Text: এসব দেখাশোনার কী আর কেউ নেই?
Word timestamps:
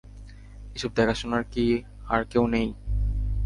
এসব 0.75 0.91
দেখাশোনার 0.95 1.43
কী 1.51 1.65
আর 2.07 2.21
কেউ 2.25 2.43
নেই? 2.47 2.67